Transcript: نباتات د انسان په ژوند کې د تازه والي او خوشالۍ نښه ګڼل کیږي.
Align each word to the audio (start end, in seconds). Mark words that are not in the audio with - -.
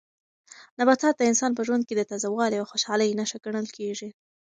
نباتات 0.79 1.15
د 1.17 1.21
انسان 1.31 1.51
په 1.55 1.61
ژوند 1.67 1.83
کې 1.87 1.93
د 1.97 2.01
تازه 2.11 2.27
والي 2.35 2.57
او 2.59 2.69
خوشالۍ 2.71 3.09
نښه 3.19 3.37
ګڼل 3.45 3.67
کیږي. 3.77 4.09